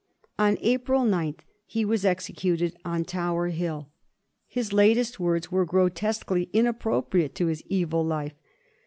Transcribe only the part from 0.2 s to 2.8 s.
On April 9th he was exe cuted